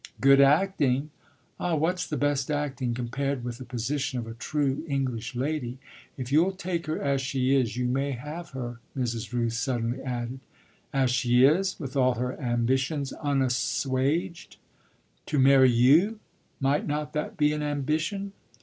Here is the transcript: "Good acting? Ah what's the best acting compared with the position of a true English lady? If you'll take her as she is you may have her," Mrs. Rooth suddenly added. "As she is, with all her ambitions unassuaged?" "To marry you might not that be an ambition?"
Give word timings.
"Good 0.19 0.41
acting? 0.41 1.11
Ah 1.59 1.75
what's 1.75 2.07
the 2.07 2.17
best 2.17 2.49
acting 2.49 2.95
compared 2.95 3.43
with 3.43 3.59
the 3.59 3.65
position 3.65 4.17
of 4.17 4.25
a 4.25 4.33
true 4.33 4.83
English 4.87 5.35
lady? 5.35 5.77
If 6.17 6.31
you'll 6.31 6.53
take 6.53 6.87
her 6.87 6.99
as 6.99 7.21
she 7.21 7.53
is 7.53 7.77
you 7.77 7.85
may 7.87 8.13
have 8.13 8.49
her," 8.49 8.79
Mrs. 8.97 9.31
Rooth 9.31 9.53
suddenly 9.53 10.01
added. 10.01 10.39
"As 10.91 11.11
she 11.11 11.43
is, 11.45 11.79
with 11.79 11.95
all 11.95 12.15
her 12.15 12.33
ambitions 12.41 13.13
unassuaged?" 13.13 14.55
"To 15.27 15.37
marry 15.37 15.69
you 15.69 16.19
might 16.59 16.87
not 16.87 17.13
that 17.13 17.37
be 17.37 17.53
an 17.53 17.61
ambition?" 17.61 18.33